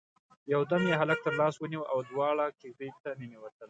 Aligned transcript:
يودم 0.53 0.83
يې 0.89 0.95
هلک 1.01 1.19
تر 1.25 1.33
لاس 1.39 1.53
ونيو 1.59 1.81
او 1.91 1.97
دواړه 2.09 2.45
کېږدۍ 2.59 2.89
ته 3.01 3.09
ننوتل. 3.19 3.57